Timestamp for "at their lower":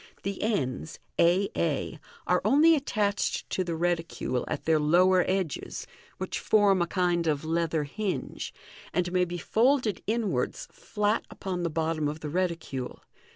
4.47-5.23